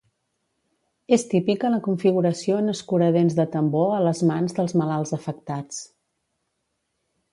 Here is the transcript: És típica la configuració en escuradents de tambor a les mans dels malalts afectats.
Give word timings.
És 1.17 1.25
típica 1.33 1.69
la 1.73 1.81
configuració 1.87 2.57
en 2.61 2.73
escuradents 2.73 3.37
de 3.41 3.45
tambor 3.57 3.93
a 3.99 4.03
les 4.09 4.23
mans 4.31 4.57
dels 4.61 4.75
malalts 4.83 5.15
afectats. 5.19 5.85